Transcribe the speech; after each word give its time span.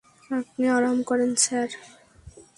আপনি 0.31 0.65
আরাম 0.67 0.97
করেন, 1.03 1.31
স্যার। 1.35 1.69